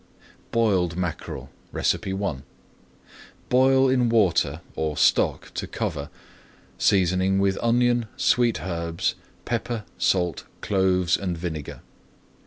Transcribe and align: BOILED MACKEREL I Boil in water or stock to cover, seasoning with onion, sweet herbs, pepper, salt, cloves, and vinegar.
BOILED 0.49 0.95
MACKEREL 0.97 1.47
I 1.75 2.35
Boil 3.49 3.87
in 3.87 4.09
water 4.09 4.61
or 4.73 4.97
stock 4.97 5.51
to 5.53 5.67
cover, 5.67 6.09
seasoning 6.79 7.37
with 7.37 7.59
onion, 7.61 8.07
sweet 8.17 8.63
herbs, 8.63 9.13
pepper, 9.45 9.83
salt, 9.99 10.45
cloves, 10.61 11.17
and 11.17 11.37
vinegar. 11.37 11.81